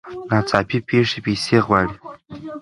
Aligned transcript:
ناڅاپي 0.29 0.77
پېښې 0.87 1.19
پیسې 1.25 1.57
غواړي. 1.65 1.95